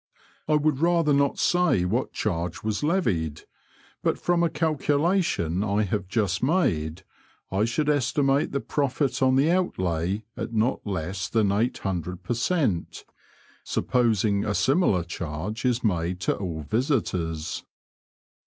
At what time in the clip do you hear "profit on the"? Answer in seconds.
8.61-9.51